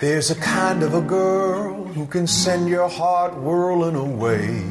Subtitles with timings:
[0.00, 4.62] There's a kind of a girl who can send your heart whirling away.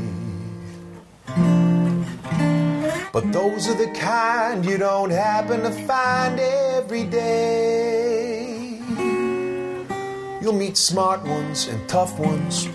[3.11, 8.79] But those are the kind you don't happen to find every day.
[10.41, 12.69] You'll meet smart ones and tough ones,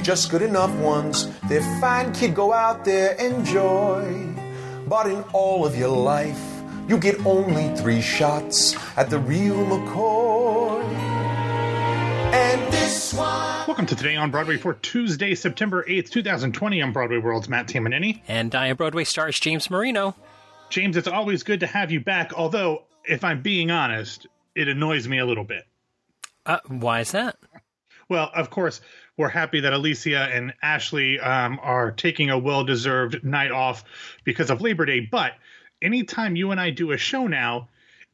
[0.00, 1.28] just good enough ones.
[1.48, 4.32] They're fine, kid, go out there, enjoy.
[4.86, 6.40] But in all of your life,
[6.86, 10.65] you get only three shots at the real McCoy.
[13.06, 13.66] And this one.
[13.68, 16.80] Welcome to Today on Broadway for Tuesday, September 8th, 2020.
[16.80, 18.20] I'm Broadway World's Matt Tamanini.
[18.26, 20.16] And I am Broadway stars James Marino.
[20.70, 25.06] James, it's always good to have you back, although, if I'm being honest, it annoys
[25.06, 25.64] me a little bit.
[26.44, 27.36] Uh, why is that?
[28.08, 28.80] Well, of course,
[29.16, 33.84] we're happy that Alicia and Ashley um, are taking a well deserved night off
[34.24, 35.00] because of Labor Day.
[35.00, 35.32] But
[35.80, 37.68] anytime you and I do a show now,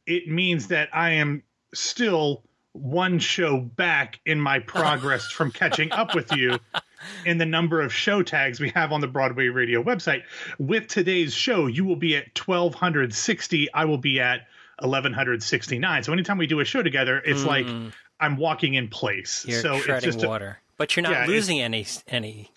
[0.05, 1.41] it means that I am
[1.73, 6.59] still one show back in my progress from catching up with you
[7.25, 10.23] in the number of show tags we have on the Broadway Radio website.
[10.59, 13.73] With today's show, you will be at 1260.
[13.73, 14.47] I will be at
[14.79, 16.03] 1169.
[16.03, 17.47] So anytime we do a show together, it's mm.
[17.47, 19.45] like I'm walking in place.
[19.47, 22.51] You're so it's just water, a, but you're not yeah, losing any any.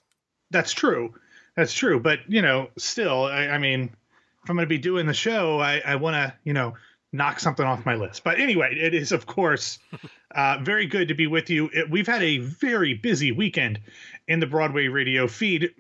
[0.50, 1.14] That's true.
[1.56, 2.00] That's true.
[2.00, 3.90] But you know, still, I, I mean,
[4.46, 6.74] if I'm going to be doing the show, I, I want to, you know,
[7.16, 8.24] knock something off my list.
[8.24, 9.78] But anyway, it is of course
[10.36, 11.70] uh, very good to be with you.
[11.72, 13.80] It, we've had a very busy weekend
[14.28, 15.70] in the Broadway radio feed,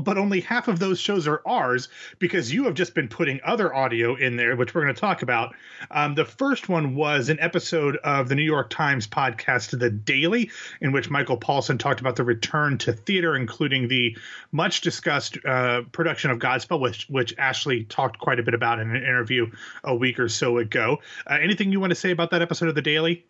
[0.00, 3.72] but only half of those shows are ours because you have just been putting other
[3.72, 5.54] audio in there, which we're going to talk about.
[5.92, 10.50] Um, the first one was an episode of the New York Times podcast, The Daily,
[10.80, 14.16] in which Michael Paulson talked about the return to theater, including the
[14.50, 18.90] much discussed uh, production of Godspell, which, which Ashley talked quite a bit about in
[18.90, 19.50] an interview
[19.84, 20.98] a week or so ago.
[21.28, 23.26] Uh, anything you want to say about that episode of The Daily?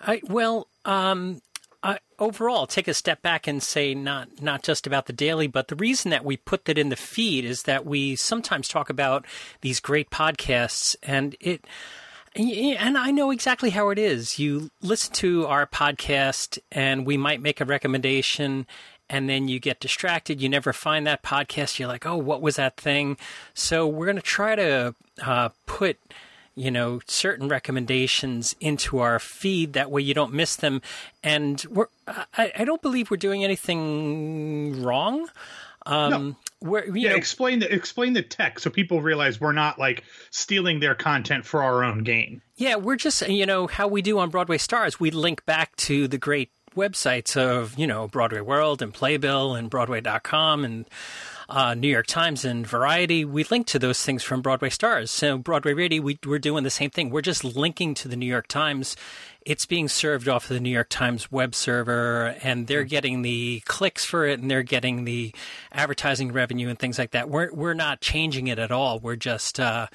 [0.00, 1.40] I, well, um,
[1.84, 5.68] uh, overall, take a step back and say not not just about the daily, but
[5.68, 9.26] the reason that we put that in the feed is that we sometimes talk about
[9.60, 11.66] these great podcasts, and it.
[12.36, 14.40] And I know exactly how it is.
[14.40, 18.66] You listen to our podcast, and we might make a recommendation,
[19.08, 20.40] and then you get distracted.
[20.40, 21.78] You never find that podcast.
[21.78, 23.18] You're like, oh, what was that thing?
[23.52, 25.98] So we're going to try to uh, put
[26.56, 29.72] you know, certain recommendations into our feed.
[29.72, 30.82] That way you don't miss them.
[31.22, 35.28] And we're, I, I don't believe we're doing anything wrong.
[35.86, 36.36] Um, no.
[36.60, 40.80] Where, yeah, know, explain the explain the tech so people realize we're not like stealing
[40.80, 42.40] their content for our own gain.
[42.56, 44.98] Yeah, we're just you know how we do on Broadway Stars.
[44.98, 49.68] We link back to the great websites of you know Broadway World and Playbill and
[49.68, 50.86] Broadway.com and
[51.48, 55.10] uh, New York Times and Variety, we link to those things from Broadway Stars.
[55.10, 57.10] So Broadway Radio, we, we're doing the same thing.
[57.10, 58.96] We're just linking to the New York Times.
[59.44, 63.62] It's being served off of the New York Times web server, and they're getting the
[63.66, 65.34] clicks for it, and they're getting the
[65.72, 67.28] advertising revenue and things like that.
[67.28, 68.98] We're we're not changing it at all.
[69.00, 69.88] We're just uh,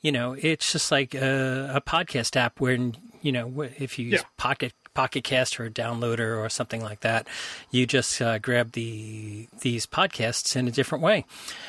[0.00, 2.78] you know, it's just like a, a, podcast app where
[3.22, 4.28] you know if you use yeah.
[4.36, 7.28] Pocket Pocket Cast or a downloader or something like that,
[7.70, 11.24] you just uh, grab the these podcasts in a different way,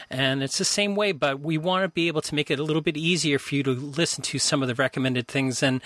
[0.09, 1.11] and it's the same way.
[1.11, 3.61] But we want to be able to make it a little bit easier for you
[3.61, 5.61] to listen to some of the recommended things.
[5.61, 5.79] And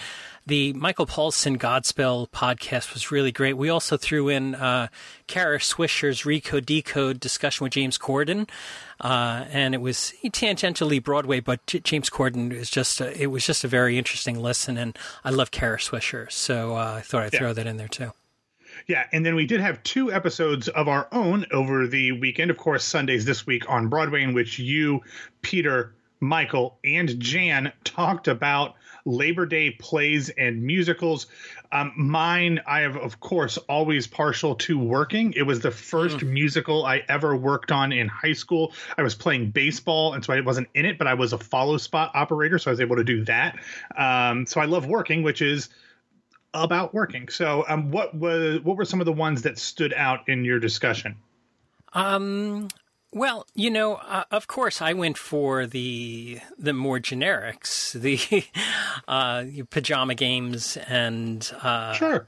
[0.46, 3.58] the Michael Paulson Godspell podcast was really great.
[3.58, 4.88] We also threw in uh,
[5.28, 8.50] Kara Swisher's Recode Decode discussion with James Corden,
[9.04, 13.46] uh, and it was tangentially Broadway, but J- James Corden is just a, it was
[13.46, 17.34] just a very interesting listen, and I love Kara Swisher, so uh, I thought I'd
[17.34, 17.40] yeah.
[17.40, 18.12] throw that in there too.
[18.88, 22.50] Yeah, and then we did have two episodes of our own over the weekend.
[22.50, 25.02] Of course, Sundays this week on Broadway, in which you,
[25.42, 28.76] Peter, Michael, and Jan talked about
[29.06, 31.28] Labor Day plays and musicals.
[31.72, 35.34] Um, mine, I have, of course, always partial to working.
[35.34, 36.30] It was the first mm.
[36.30, 38.74] musical I ever worked on in high school.
[38.98, 41.78] I was playing baseball, and so I wasn't in it, but I was a follow
[41.78, 43.60] spot operator, so I was able to do that.
[43.98, 45.70] Um, so I love working, which is
[46.54, 47.28] about working.
[47.30, 50.60] So, um, what was what were some of the ones that stood out in your
[50.60, 51.16] discussion?
[51.94, 52.68] Um,
[53.14, 58.46] well, you know, uh, of course, I went for the the more generics, the
[59.08, 62.28] uh, pajama games, and uh, sure.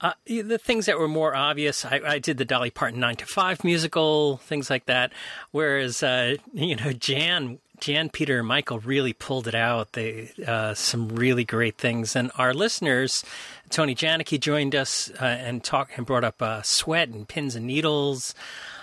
[0.00, 3.26] Uh, the things that were more obvious, I, I, did the Dolly Parton Nine to
[3.26, 5.12] Five musical, things like that.
[5.50, 9.92] Whereas, uh, you know, Jan, Jan, Peter, and Michael really pulled it out.
[9.92, 13.24] They uh, some really great things, and our listeners,
[13.70, 18.34] Tony Janicki joined us and talked and brought up sweat and pins and needles.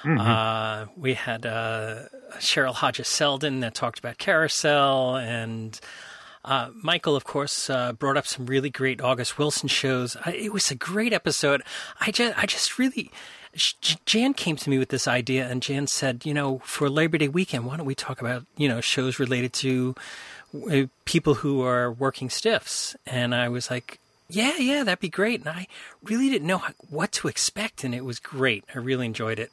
[0.04, 0.20] Mm-hmm.
[0.20, 2.04] Uh, we had uh,
[2.36, 5.80] Cheryl Hodges Selden that talked about Carousel, and
[6.44, 10.18] Uh, Michael, of course, uh, brought up some really great August Wilson shows.
[10.26, 11.62] I, it was a great episode.
[12.00, 13.12] I just, I just really,
[14.06, 17.28] Jan came to me with this idea, and Jan said, you know, for Labor Day
[17.28, 19.96] weekend, why don't we talk about, you know, shows related to
[20.72, 22.96] uh, people who are working stiffs?
[23.06, 24.00] And I was like,
[24.30, 25.42] yeah, yeah, that'd be great.
[25.42, 25.68] And I
[26.04, 28.64] really didn't know what to expect, and it was great.
[28.74, 29.52] I really enjoyed it.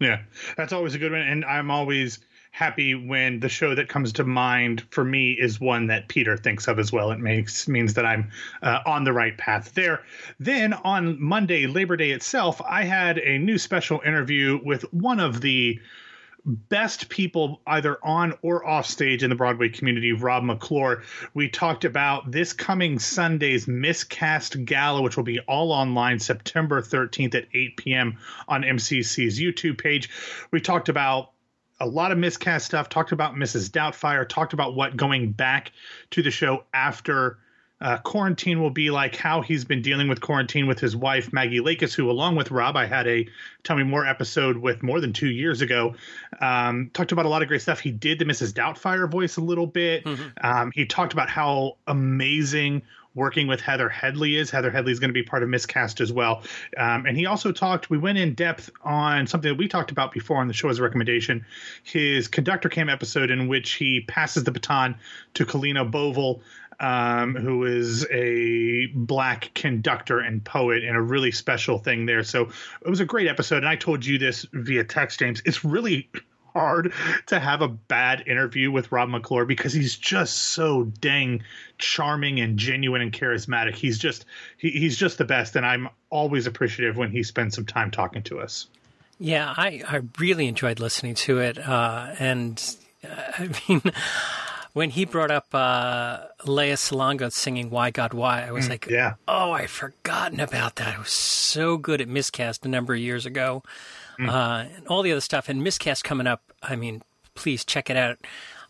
[0.00, 0.22] Yeah,
[0.56, 2.20] that's always a good one, and I'm always
[2.58, 6.66] happy when the show that comes to mind for me is one that Peter thinks
[6.66, 7.12] of as well.
[7.12, 8.32] It makes means that I'm
[8.64, 10.02] uh, on the right path there.
[10.40, 15.40] Then on Monday, Labor Day itself, I had a new special interview with one of
[15.40, 15.78] the
[16.44, 21.04] best people either on or off stage in the Broadway community, Rob McClure.
[21.34, 27.36] We talked about this coming Sunday's Miscast Gala, which will be all online September 13th
[27.36, 28.18] at 8 p.m.
[28.48, 30.10] on MCC's YouTube page.
[30.50, 31.30] We talked about
[31.80, 33.70] a lot of miscast stuff, talked about Mrs.
[33.70, 35.72] Doubtfire, talked about what going back
[36.10, 37.38] to the show after
[37.80, 41.60] uh, quarantine will be like, how he's been dealing with quarantine with his wife, Maggie
[41.60, 43.28] Lakis, who, along with Rob, I had a
[43.62, 45.94] Tell Me More episode with more than two years ago.
[46.40, 47.78] Um, talked about a lot of great stuff.
[47.78, 48.52] He did the Mrs.
[48.52, 50.04] Doubtfire voice a little bit.
[50.04, 50.28] Mm-hmm.
[50.44, 52.82] Um, he talked about how amazing
[53.14, 54.50] working with Heather Headley is.
[54.50, 56.42] Heather Headley is going to be part of Miscast as well.
[56.76, 60.12] Um, and he also talked, we went in depth on something that we talked about
[60.12, 61.44] before on the show as a recommendation
[61.82, 64.96] his conductor cam episode, in which he passes the baton
[65.34, 66.40] to Kalena Bovell
[66.80, 72.22] um, who is a black conductor and poet, and a really special thing there.
[72.22, 72.50] So
[72.84, 73.58] it was a great episode.
[73.58, 75.42] And I told you this via text, James.
[75.44, 76.08] It's really
[76.58, 76.92] hard
[77.26, 81.42] to have a bad interview with Rob McClure because he's just so dang
[81.78, 83.74] charming and genuine and charismatic.
[83.74, 84.24] He's just
[84.56, 88.22] he, he's just the best, and I'm always appreciative when he spends some time talking
[88.24, 88.66] to us.
[89.18, 93.08] Yeah, I I really enjoyed listening to it, uh, and uh,
[93.38, 93.82] I mean
[94.72, 98.86] when he brought up uh, Lea Salonga singing "Why God Why," I was mm, like,
[98.88, 103.00] "Yeah, oh, I've forgotten about that." I was so good at Miscast a number of
[103.00, 103.62] years ago,
[104.18, 104.28] mm.
[104.28, 105.48] uh, and all the other stuff.
[105.48, 106.42] And Miscast coming up.
[106.62, 107.02] I mean,
[107.34, 108.18] please check it out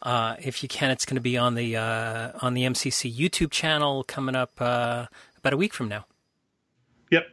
[0.02, 0.90] uh, if you can.
[0.90, 5.06] It's going to be on the uh, on the MCC YouTube channel coming up uh,
[5.38, 6.06] about a week from now.
[7.10, 7.26] Yep.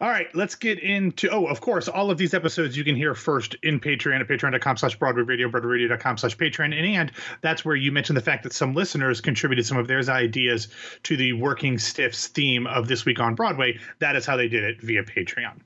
[0.00, 1.28] All right, let's get into.
[1.28, 4.78] Oh, of course, all of these episodes you can hear first in Patreon at patreon.com
[4.78, 6.74] slash Broadway Radio, BroadwayRadio.com slash Patreon.
[6.74, 7.12] And, and
[7.42, 10.68] that's where you mentioned the fact that some listeners contributed some of their ideas
[11.02, 13.78] to the Working Stiffs theme of This Week on Broadway.
[13.98, 15.60] That is how they did it via Patreon.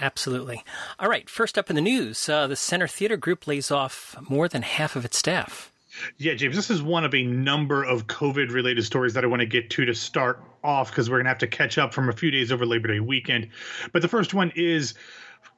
[0.00, 0.64] Absolutely.
[0.98, 4.48] All right, first up in the news uh, the Center Theater Group lays off more
[4.48, 5.70] than half of its staff.
[6.18, 9.40] Yeah, James, this is one of a number of COVID related stories that I want
[9.40, 12.08] to get to to start off because we're going to have to catch up from
[12.08, 13.48] a few days over Labor Day weekend.
[13.92, 14.94] But the first one is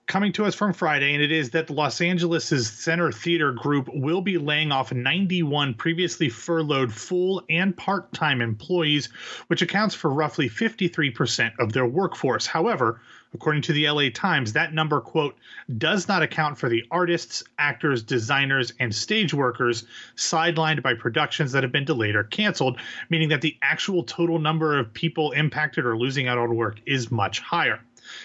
[0.07, 4.23] coming to us from Friday, and it is that Los Angeles' Center Theater Group will
[4.23, 9.11] be laying off 91 previously furloughed full and part time employees,
[9.47, 12.47] which accounts for roughly 53% of their workforce.
[12.47, 13.01] However,
[13.35, 15.37] According to the LA Times, that number, quote,
[15.79, 19.85] does not account for the artists, actors, designers, and stage workers
[20.17, 24.79] sidelined by productions that have been delayed or canceled, meaning that the actual total number
[24.79, 27.81] of people impacted or losing out on work is much higher.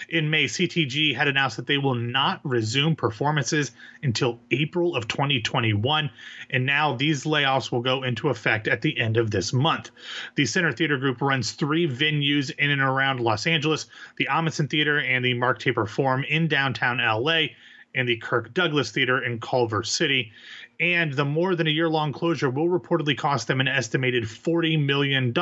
[0.08, 6.10] In May, CTG had announced that they will not resume performances until April of 2021,
[6.50, 9.90] and now these layoffs will go into effect at the end of this month.
[10.34, 13.86] The Center Theater Group runs three venues in and around Los Angeles
[14.16, 17.46] the Ahmanson Theater and the Mark Taper Forum in downtown LA,
[17.94, 20.32] and the Kirk Douglas Theater in Culver City.
[20.80, 24.84] And the more than a year long closure will reportedly cost them an estimated $40
[24.84, 25.32] million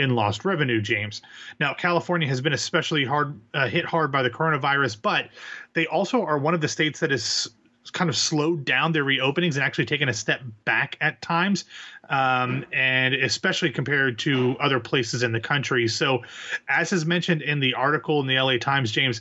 [0.00, 1.22] in lost revenue, James.
[1.60, 5.28] Now, California has been especially hard uh, hit hard by the coronavirus, but
[5.74, 7.48] they also are one of the states that is
[7.92, 11.64] kind of slowed down their reopenings and actually taken a step back at times,
[12.08, 15.88] um, and especially compared to other places in the country.
[15.88, 16.22] So,
[16.68, 19.20] as is mentioned in the article in the LA Times, James,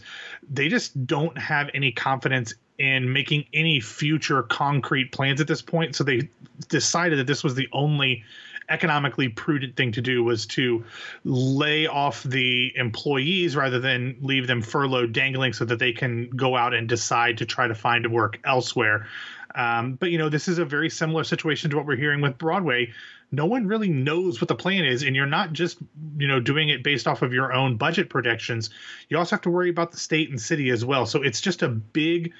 [0.49, 5.95] they just don't have any confidence in making any future concrete plans at this point.
[5.95, 6.29] So they
[6.69, 8.23] decided that this was the only
[8.69, 10.83] economically prudent thing to do was to
[11.23, 16.55] lay off the employees rather than leave them furloughed dangling so that they can go
[16.55, 19.07] out and decide to try to find work elsewhere.
[19.55, 22.37] Um, but you know, this is a very similar situation to what we're hearing with
[22.37, 22.93] Broadway.
[23.31, 25.77] No one really knows what the plan is, and you're not just
[26.17, 28.69] you know doing it based off of your own budget projections.
[29.09, 31.05] You also have to worry about the state and city as well.
[31.05, 32.33] So it's just a big,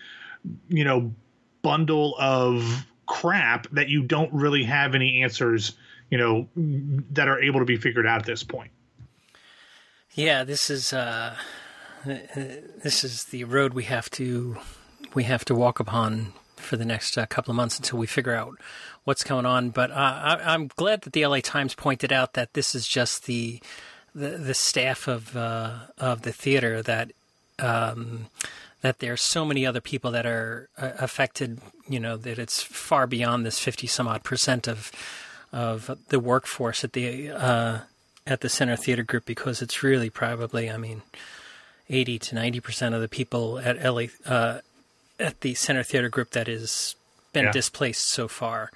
[0.68, 1.14] you know,
[1.62, 5.74] bundle of crap that you don't really have any answers
[6.10, 6.48] you know
[7.12, 8.72] that are able to be figured out at this point.
[10.14, 11.36] Yeah, this is uh,
[12.06, 14.58] this is the road we have to
[15.14, 18.34] we have to walk upon for the next uh, couple of months until we figure
[18.34, 18.56] out
[19.04, 19.70] what's going on.
[19.70, 23.26] But uh, I, am glad that the LA Times pointed out that this is just
[23.26, 23.62] the
[24.14, 27.12] the, the staff of uh, of the theater that
[27.60, 28.28] um,
[28.82, 31.60] that there's so many other people that are uh, affected.
[31.88, 34.92] You know that it's far beyond this fifty some odd percent of
[35.52, 37.80] of the workforce at the uh,
[38.26, 41.02] at the Center Theater Group because it's really probably I mean
[41.90, 44.60] eighty to ninety percent of the people at LA uh,
[45.20, 46.96] at the Center Theater Group that has
[47.34, 47.52] been yeah.
[47.52, 48.72] displaced so far.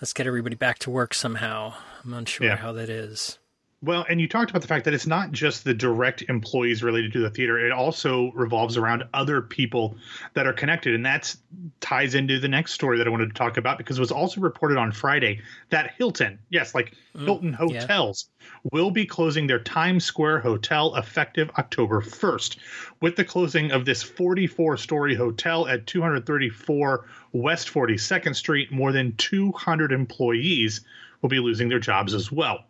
[0.00, 1.74] Let's get everybody back to work somehow.
[2.04, 2.56] I'm unsure yeah.
[2.56, 3.38] how that is.
[3.82, 7.14] Well, and you talked about the fact that it's not just the direct employees related
[7.14, 9.96] to the theater; it also revolves around other people
[10.34, 11.34] that are connected, and that
[11.80, 14.42] ties into the next story that I wanted to talk about because it was also
[14.42, 18.68] reported on Friday that Hilton, yes, like mm, Hilton hotels, yeah.
[18.70, 22.58] will be closing their Times Square hotel effective October first,
[23.00, 28.70] with the closing of this 44-story hotel at 234 West 42nd Street.
[28.70, 30.82] More than 200 employees
[31.22, 32.66] will be losing their jobs as well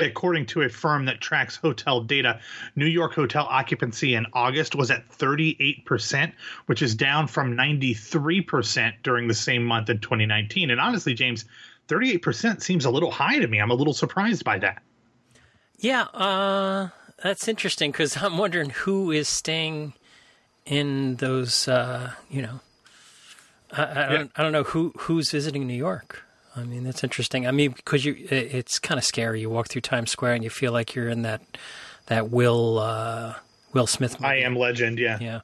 [0.00, 2.40] according to a firm that tracks hotel data,
[2.74, 6.32] New York hotel occupancy in August was at 38%,
[6.66, 10.70] which is down from 93% during the same month in 2019.
[10.70, 11.44] And honestly, James,
[11.88, 13.58] 38% seems a little high to me.
[13.58, 14.82] I'm a little surprised by that.
[15.78, 16.88] Yeah, uh,
[17.22, 19.94] that's interesting because I'm wondering who is staying
[20.64, 22.60] in those, uh, you know,
[23.72, 24.08] I, I, yeah.
[24.16, 26.25] don't, I don't know who who's visiting New York.
[26.56, 27.46] I mean, that's interesting.
[27.46, 29.40] I mean, because you, it's kind of scary.
[29.40, 31.42] You walk through Times Square and you feel like you're in that
[32.06, 33.34] that Will uh,
[33.72, 34.20] Will Smith.
[34.20, 34.32] Movie.
[34.32, 34.98] I am Legend.
[34.98, 35.18] Yeah.
[35.20, 35.40] Yeah.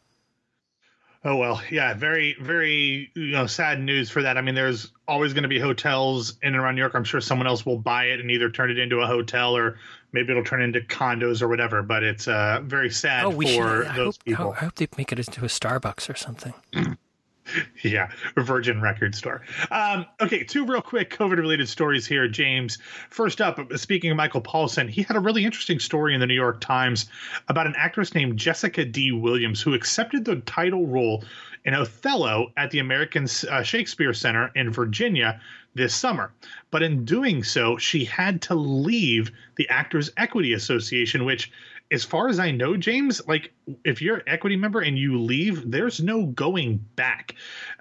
[1.25, 4.37] Oh well, yeah, very, very, you know, sad news for that.
[4.37, 6.95] I mean, there's always going to be hotels in and around New York.
[6.97, 9.78] I'm sure someone else will buy it and either turn it into a hotel or
[10.12, 11.81] maybe it'll turn into condos or whatever.
[11.81, 14.52] But it's uh, very sad oh, for should, those hope, people.
[14.52, 16.54] I hope they make it into a Starbucks or something.
[17.83, 19.43] yeah, Virgin Record Store.
[19.71, 22.79] Um, okay, two real quick COVID related stories here, James.
[23.11, 26.35] First up, speaking of Michael Paulson, he had a really interesting story in the New
[26.35, 27.07] York Times
[27.49, 29.13] about an actress named Jessika D.
[29.13, 31.25] Williams who accepted the title role
[31.65, 35.41] in Othello at the American uh, Shakespeare Center in Virginia
[35.75, 36.33] this summer.
[36.71, 41.51] But in doing so, she had to leave the Actors Equity Association, which
[41.93, 43.53] as far as I know, James, like
[43.85, 47.35] if you're an equity member and you leave, there's no going back.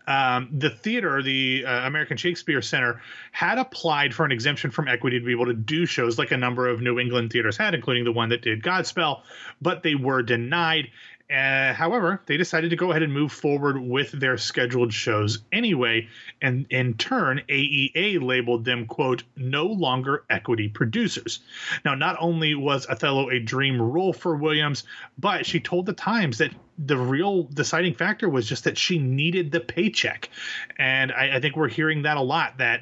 [0.06, 3.02] Um, the theater, the uh, American Shakespeare Center,
[3.32, 6.38] had applied for an exemption from equity to be able to do shows like a
[6.38, 9.22] number of New England theaters had, including the one that did Godspell,
[9.62, 10.90] but they were denied.
[11.32, 16.08] Uh, however, they decided to go ahead and move forward with their scheduled shows anyway,
[16.42, 21.40] and in turn, AEA labeled them, quote, no longer equity producers.
[21.86, 24.84] Now, not only was Othello a dream role for Williams,
[25.18, 29.52] but she told the Times that the real deciding factor was just that she needed
[29.52, 30.30] the paycheck.
[30.78, 32.82] And I, I think we're hearing that a lot, that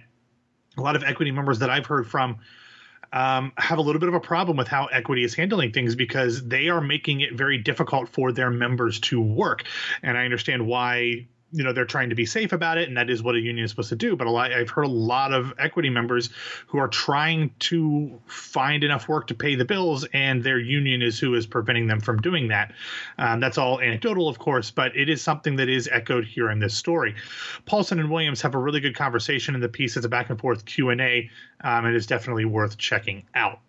[0.77, 2.38] a lot of equity members that I've heard from
[3.12, 6.48] um, have a little bit of a problem with how equity is handling things because
[6.48, 9.63] they are making it very difficult for their members to work.
[10.04, 13.10] And I understand why you know they're trying to be safe about it and that
[13.10, 14.15] is what a union is supposed to do.
[14.15, 16.29] But a lot i've heard a lot of equity members
[16.68, 21.20] who are trying to find enough work to pay the bills and their union is
[21.20, 22.74] who is preventing them from doing that.
[23.18, 26.60] Um, that's all anecdotal of course but it is something that is echoed here in
[26.60, 27.15] this story.
[27.65, 29.98] Paulson and williams have a really good conversation in the piece.
[29.98, 31.29] It's a back and forth q&a
[31.62, 33.60] um, it is definitely worth checking out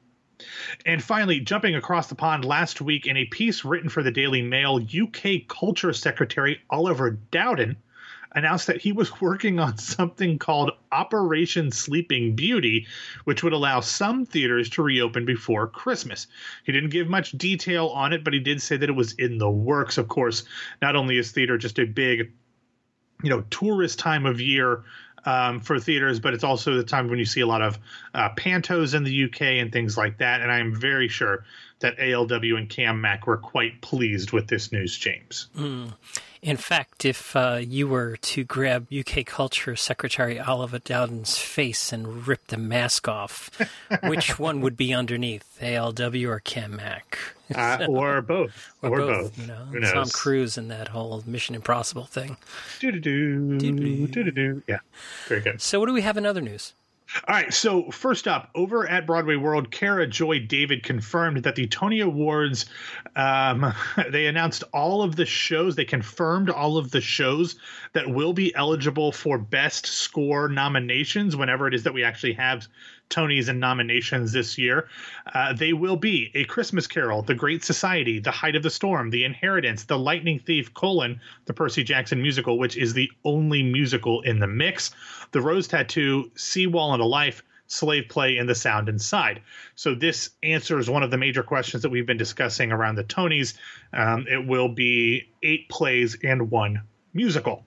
[0.86, 4.42] and finally, jumping across the pond last week in a piece written for the Daily
[4.42, 7.76] Mail, UK Culture Secretary Oliver Dowden
[8.32, 12.86] announced that he was working on something called Operation Sleeping Beauty,
[13.24, 16.26] which would allow some theaters to reopen before Christmas.
[16.64, 19.38] He didn't give much detail on it, but he did say that it was in
[19.38, 19.98] the works.
[19.98, 20.44] Of course,
[20.80, 22.32] not only is theater just a big
[23.22, 24.84] you know tourist time of year
[25.24, 27.78] um, for theaters, but it's also the time when you see a lot of
[28.14, 30.40] uh, pantos in the UK and things like that.
[30.40, 31.44] And I'm very sure
[31.80, 35.48] that ALW and Cam Mac were quite pleased with this news, James.
[35.56, 35.92] Mm.
[36.42, 42.26] In fact, if uh, you were to grab UK Culture Secretary Oliver Dowden's face and
[42.26, 43.50] rip the mask off,
[44.04, 47.18] which one would be underneath, ALW or Cam Mac?
[47.54, 48.72] Uh, or both.
[48.80, 49.38] Or, or both, both.
[49.38, 52.38] You know, Tom Cruise and that whole Mission Impossible thing.
[52.78, 53.58] Do do do.
[53.58, 54.62] Do do do.
[54.66, 54.78] Yeah.
[55.28, 55.60] Very good.
[55.60, 56.72] So, what do we have in other news?
[57.26, 61.66] All right, so first up, over at Broadway World, Cara Joy David confirmed that the
[61.66, 62.66] Tony Awards,
[63.16, 63.74] um,
[64.10, 67.56] they announced all of the shows, they confirmed all of the shows
[67.94, 72.68] that will be eligible for Best Score nominations whenever it is that we actually have
[73.10, 74.88] Tonys and nominations this year.
[75.34, 79.10] Uh, they will be A Christmas Carol, The Great Society, The Height of the Storm,
[79.10, 84.20] The Inheritance, The Lightning Thief, colon, the Percy Jackson musical, which is the only musical
[84.22, 84.92] in the mix,
[85.32, 89.40] The Rose Tattoo, Seawall a Life, slave play and the sound inside.
[89.74, 93.54] So this answers one of the major questions that we've been discussing around the Tonys.
[93.92, 96.82] Um, it will be eight plays and one
[97.14, 97.64] musical.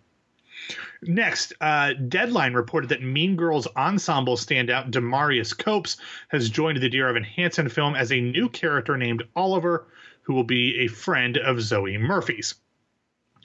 [1.02, 5.98] Next, uh, Deadline reported that Mean Girls ensemble standout Demarius Copes
[6.30, 9.88] has joined the Dear Evan Hansen film as a new character named Oliver,
[10.22, 12.56] who will be a friend of Zoe Murphy's.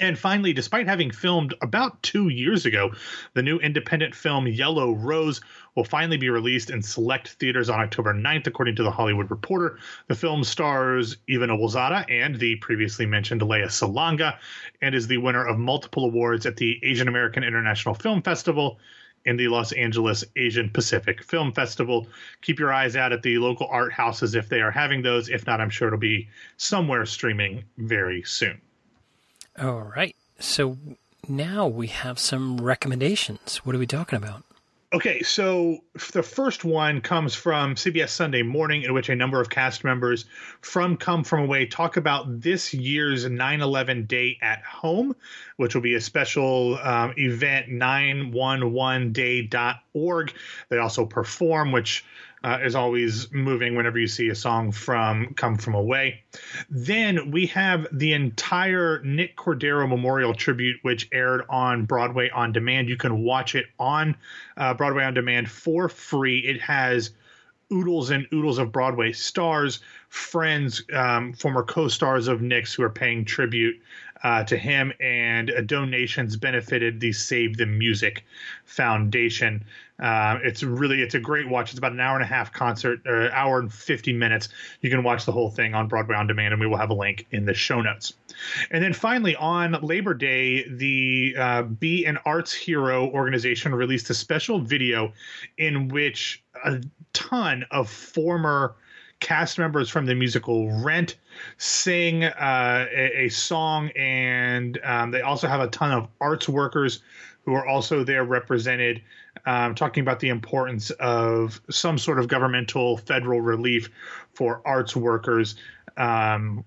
[0.00, 2.93] And finally, despite having filmed about two years ago,
[3.35, 5.40] the new independent film Yellow Rose
[5.75, 9.78] will finally be released in select theaters on October 9th, according to the Hollywood Reporter.
[10.07, 14.38] The film stars Eva Noblezada and the previously mentioned Lea Salonga,
[14.81, 18.78] and is the winner of multiple awards at the Asian American International Film Festival
[19.26, 22.07] and the Los Angeles Asian Pacific Film Festival.
[22.40, 25.28] Keep your eyes out at the local art houses if they are having those.
[25.28, 28.61] If not, I'm sure it'll be somewhere streaming very soon.
[29.60, 30.14] All right.
[30.38, 30.78] So
[31.28, 33.58] now we have some recommendations.
[33.58, 34.44] What are we talking about?
[34.90, 35.80] Okay, so
[36.14, 40.24] the first one comes from CBS Sunday Morning, in which a number of cast members
[40.62, 45.14] from Come From Away talk about this year's 9 11 Day at Home,
[45.58, 50.32] which will be a special um, event, 911day.org.
[50.70, 52.02] They also perform, which
[52.45, 56.25] uh, is always moving whenever you see a song from Come From Away.
[56.71, 62.88] Then we have the entire Nick Cordero Memorial Tribute, which aired on Broadway on Demand.
[62.88, 64.16] You can watch it on
[64.57, 66.40] uh, Broadway on Demand for free.
[66.40, 67.11] It has
[67.73, 73.25] oodles and oodles of Broadway stars, friends, um, former co-stars of Nick's who are paying
[73.25, 73.76] tribute
[74.22, 78.25] uh, to him, and uh, donations benefited the Save the Music
[78.64, 79.64] Foundation.
[79.98, 81.70] Uh, it's really it's a great watch.
[81.70, 84.48] It's about an hour and a half concert, or hour and fifty minutes.
[84.80, 86.94] You can watch the whole thing on Broadway on demand, and we will have a
[86.94, 88.14] link in the show notes.
[88.70, 94.14] And then finally, on Labor Day, the uh, Be an Arts Hero organization released a
[94.14, 95.12] special video
[95.56, 96.80] in which a
[97.12, 98.75] ton of former
[99.20, 101.16] cast members from the musical Rent
[101.56, 107.02] sing uh, a, a, song, and um, they also have a ton of arts workers
[107.45, 109.02] who are also there represented,
[109.47, 113.88] um, talking about the importance of some sort of governmental federal relief
[114.34, 115.56] for arts workers.
[115.97, 116.64] Um,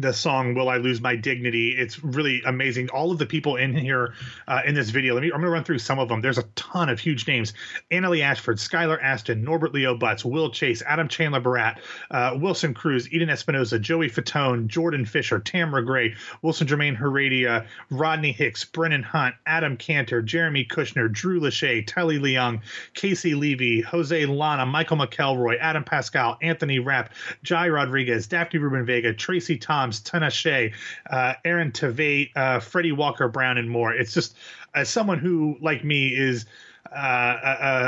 [0.00, 2.88] the song "Will I Lose My Dignity." It's really amazing.
[2.90, 4.14] All of the people in here
[4.48, 5.14] uh, in this video.
[5.14, 5.26] Let me.
[5.28, 6.20] I'm going to run through some of them.
[6.20, 7.52] There's a ton of huge names:
[7.90, 11.78] Annaleigh Ashford, Skylar Astin, Norbert Leo Butz, Will Chase, Adam Chanler-Berat,
[12.10, 18.32] uh, Wilson Cruz, Eden Espinosa, Joey Fatone, Jordan Fisher, Tamyra Gray, Wilson Jermaine Heredia, Rodney
[18.32, 22.60] Hicks, Brennan Hunt, Adam Kantor, Jeremy Kushnier, Drew Lachey, Telly Leung,
[22.94, 29.12] Caissie Levy, Jose Llana, Michael McElroy, Adam Pascal, Anthony Rapp, Jai Rodriguez, Daphne Rubin Vega,
[29.12, 29.81] Tracy Thomas.
[29.82, 30.72] Thoms, Tinashe,
[31.10, 33.92] uh, Aaron Tveit, uh, Fredi Walker-Browne, and more.
[33.92, 34.36] It's just
[34.74, 36.46] as someone who, like me, is
[36.94, 37.36] uh,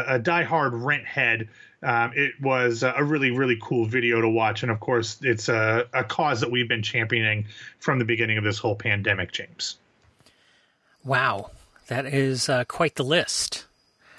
[0.08, 1.48] a, a diehard rent head.
[1.82, 4.62] Um, it was a really, really cool video to watch.
[4.62, 7.46] And of course, it's a, a cause that we've been championing
[7.78, 9.76] from the beginning of this whole pandemic, James.
[11.04, 11.50] Wow.
[11.88, 13.66] That is uh, quite the list.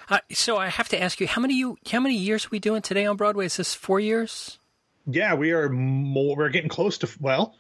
[0.08, 2.60] Uh, so I have to ask you, how many you how many years are we
[2.60, 3.48] doing today on Broadway?
[3.48, 4.60] Is this four years?
[5.08, 6.36] Yeah, we are more.
[6.36, 7.56] We're getting close to well.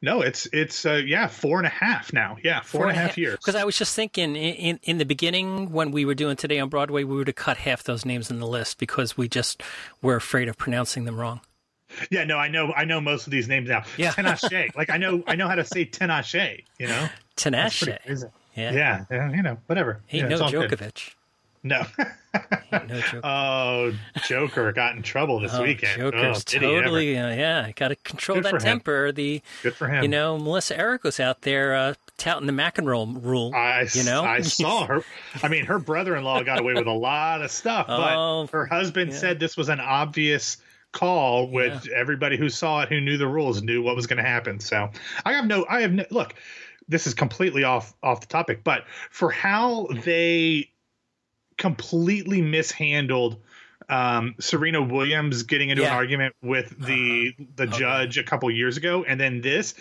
[0.00, 2.36] No, it's it's uh, yeah four and a half now.
[2.42, 3.36] Yeah, four, four and a half, half years.
[3.36, 6.68] Because I was just thinking in in the beginning when we were doing today on
[6.68, 9.62] Broadway, we would have cut half those names in the list because we just
[10.00, 11.40] were afraid of pronouncing them wrong.
[12.10, 13.82] Yeah, no, I know I know most of these names now.
[13.96, 14.68] Yeah, Tinashe.
[14.76, 16.64] like I know I know how to say Tinashe.
[16.78, 18.30] You know, Tinashe.
[18.54, 19.04] Yeah.
[19.08, 20.02] yeah, you know, whatever.
[20.06, 20.78] He yeah, no Djokovic.
[20.78, 21.02] Good.
[21.62, 21.84] No.
[22.72, 23.20] no joke.
[23.24, 23.92] Oh,
[24.26, 25.98] Joker got in trouble this oh, weekend.
[25.98, 27.70] Joker's oh, totally, uh, yeah.
[27.72, 29.12] Got to control Good that temper.
[29.12, 30.02] The Good for him.
[30.02, 33.52] You know, Melissa Errico was out there uh, touting the McEnroe rule.
[33.54, 35.02] I, you know, I saw her.
[35.42, 39.12] I mean, her brother-in-law got away with a lot of stuff, but oh, her husband
[39.12, 39.18] yeah.
[39.18, 40.58] said this was an obvious
[40.92, 41.96] call, which yeah.
[41.96, 44.60] everybody who saw it, who knew the rules, knew what was going to happen.
[44.60, 44.90] So
[45.24, 46.04] I have no, I have no.
[46.10, 46.34] Look,
[46.88, 50.70] this is completely off off the topic, but for how they
[51.58, 53.38] completely mishandled
[53.88, 55.88] um, Serena Williams getting into yeah.
[55.88, 57.44] an argument with the uh-huh.
[57.56, 59.74] the judge a couple years ago, and then this,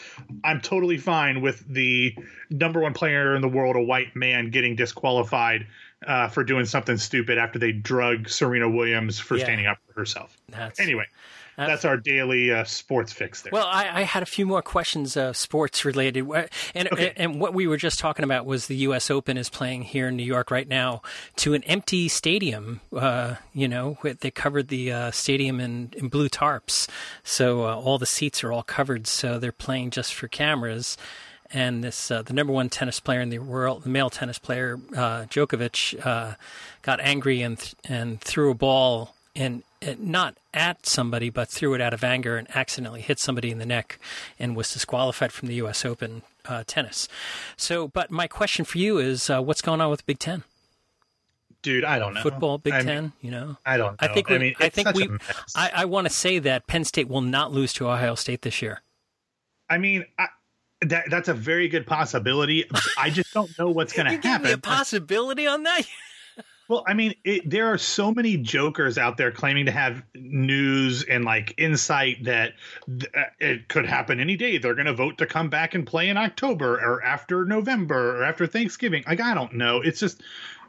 [0.43, 2.15] I'm totally fine with the
[2.49, 5.67] number one player in the world, a white man, getting disqualified
[6.05, 9.43] uh, for doing something stupid after they drug Serena Williams for yeah.
[9.43, 10.37] standing up for herself.
[10.49, 10.79] That's...
[10.79, 11.05] Anyway,
[11.65, 13.49] that's our daily uh, sports fix there.
[13.51, 16.29] Well, I, I, had a few more questions, uh, sports related,
[16.75, 17.13] and okay.
[17.15, 19.09] and what we were just talking about was the U.S.
[19.09, 21.01] Open is playing here in New York right now
[21.37, 22.81] to an empty stadium.
[22.95, 26.87] Uh, you know, they covered the uh, stadium in, in blue tarps,
[27.23, 29.07] so uh, all the seats are all covered.
[29.07, 30.95] So they're playing just for cameras.
[31.49, 34.77] And this, uh, the number one tennis player in the world, the male tennis player,
[34.77, 36.35] Djokovic,
[36.81, 39.63] got angry and th- and threw a ball and
[39.99, 43.65] not at somebody, but threw it out of anger and accidentally hit somebody in the
[43.65, 43.99] neck
[44.39, 45.85] and was disqualified from the U.S.
[45.85, 47.07] Open uh, tennis.
[47.55, 50.43] So, but my question for you is, uh, what's going on with Big Ten?
[51.61, 52.21] Dude, I don't know.
[52.21, 53.57] Football, Big I Ten, mean, you know.
[53.65, 54.01] I don't.
[54.01, 54.07] Know.
[54.07, 54.29] I think.
[54.29, 55.09] We, I mean, I think we.
[55.55, 58.61] I, I want to say that Penn State will not lose to Ohio State this
[58.61, 58.81] year.
[59.69, 60.27] I mean, I,
[60.81, 62.65] that that's a very good possibility.
[62.97, 64.31] I just don't know what's going to happen.
[64.31, 65.83] Give me a possibility on that.
[66.67, 71.03] Well, I mean, it, there are so many jokers out there claiming to have news
[71.03, 72.53] and like insight that
[72.87, 74.57] th- uh, it could happen any day.
[74.57, 78.23] They're going to vote to come back and play in October or after November or
[78.23, 79.03] after Thanksgiving.
[79.07, 79.81] Like, I don't know.
[79.81, 80.21] It's just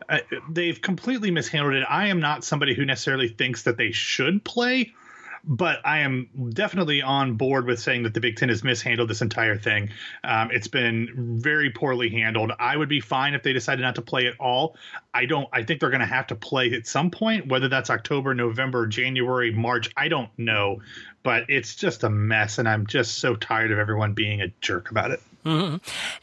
[0.09, 1.85] uh, they've completely mishandled it.
[1.89, 4.95] I am not somebody who necessarily thinks that they should play
[5.45, 9.23] but I am definitely on board with saying that the Big Ten has mishandled this
[9.23, 9.91] entire thing.
[10.25, 12.53] Um, it's been very poorly handled.
[12.59, 14.77] I would be fine if they decided not to play at all.
[15.15, 15.49] I don't.
[15.53, 18.87] I think they're going to have to play at some point, whether that's October, November,
[18.87, 19.91] January, March.
[19.97, 20.81] I don't know,
[21.23, 24.91] but it's just a mess, and I'm just so tired of everyone being a jerk
[24.91, 25.21] about it.
[25.45, 25.77] Mm-hmm.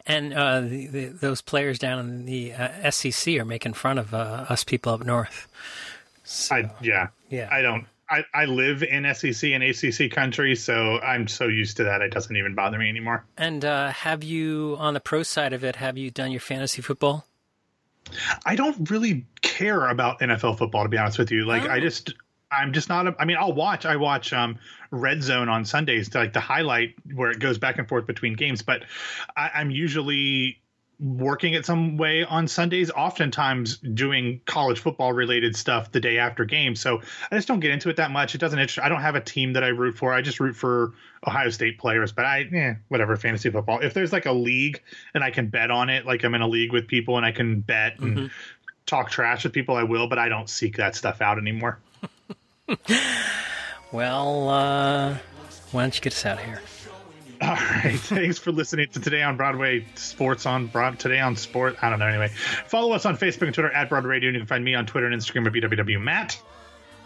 [0.06, 4.14] And uh, the, the, those players down in the uh, SEC are making fun of
[4.14, 5.48] uh, us people up north.
[6.24, 7.50] So, I, yeah, yeah.
[7.52, 7.86] I don't.
[8.10, 12.12] I, I live in SEC and ACC country, so I'm so used to that it
[12.12, 13.26] doesn't even bother me anymore.
[13.38, 16.82] And uh, have you, on the pro side of it, have you done your fantasy
[16.82, 17.26] football?
[18.46, 21.46] I don't really care about NFL football, to be honest with you.
[21.46, 21.72] Like, oh.
[21.72, 22.14] I just,
[22.52, 23.08] I'm just not.
[23.08, 23.86] A, I mean, I'll watch.
[23.86, 24.60] I watch um,
[24.92, 28.36] Red Zone on Sundays to like the highlight where it goes back and forth between
[28.36, 28.62] games.
[28.62, 28.84] But
[29.36, 30.62] I, I'm usually
[31.00, 36.46] working at some way on Sundays, oftentimes doing college football related stuff the day after
[36.46, 36.80] games.
[36.80, 38.36] So I just don't get into it that much.
[38.36, 38.86] It doesn't interest.
[38.86, 40.14] I don't have a team that I root for.
[40.14, 40.94] I just root for
[41.26, 42.12] Ohio State players.
[42.12, 43.80] But I, eh, whatever, fantasy football.
[43.82, 44.82] If there's like a league
[45.14, 47.32] and I can bet on it, like I'm in a league with people and I
[47.32, 48.28] can bet and mm-hmm.
[48.86, 50.08] talk trash with people, I will.
[50.08, 51.80] But I don't seek that stuff out anymore.
[53.92, 55.18] well, uh,
[55.72, 56.62] why don't you get us out of here?
[57.42, 58.00] All right.
[58.00, 61.76] Thanks for listening to Today on Broadway Sports on Broad Today on Sport.
[61.82, 62.08] I don't know.
[62.08, 62.30] Anyway,
[62.68, 64.86] follow us on Facebook and Twitter at Broad Radio, and you can find me on
[64.86, 66.42] Twitter and Instagram at BWW Matt.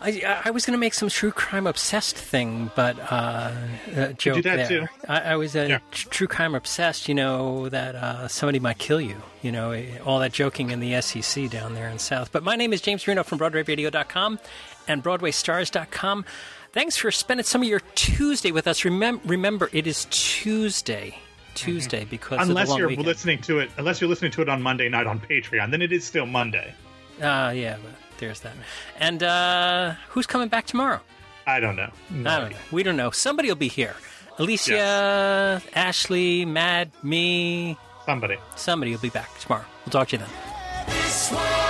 [0.01, 3.51] I, I was going to make some true crime obsessed thing, but uh,
[3.95, 4.87] uh joke do that there.
[4.87, 4.87] Too.
[5.09, 5.79] I, I was a yeah.
[5.91, 7.09] true crime obsessed.
[7.09, 9.21] You know that uh, somebody might kill you.
[9.41, 12.31] You know all that joking in the SEC down there in South.
[12.31, 14.39] But my name is James Marino from BroadwayRadio.com
[14.87, 16.25] and BroadwayStars.com.
[16.71, 18.81] Thanks for spending some of your Tuesday with us.
[18.81, 21.17] Remem- remember, it is Tuesday.
[21.55, 22.09] Tuesday mm-hmm.
[22.09, 23.07] because unless you're weekend.
[23.07, 25.91] listening to it, unless you're listening to it on Monday night on Patreon, then it
[25.91, 26.73] is still Monday.
[27.19, 28.53] Uh, yeah, but there's that.
[28.97, 31.01] And uh, who's coming back tomorrow?
[31.47, 31.89] I don't know.
[32.11, 32.57] No I don't know.
[32.71, 33.11] We don't know.
[33.11, 33.95] Somebody will be here.
[34.37, 35.65] Alicia, yes.
[35.73, 37.77] Ashley, Mad, me.
[38.05, 38.37] Somebody.
[38.55, 39.65] Somebody will be back tomorrow.
[39.85, 41.68] We'll talk to you then.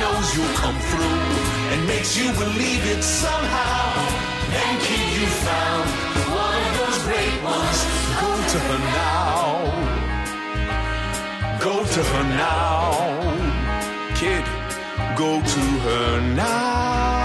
[0.00, 1.18] Knows you'll come through
[1.72, 3.84] and makes you believe it somehow
[4.62, 5.86] and keep you found.
[6.46, 7.78] One of those great ones.
[8.22, 9.48] Go to her now.
[11.60, 12.82] Go to her now.
[14.14, 14.44] Kid,
[15.16, 17.17] go to her now.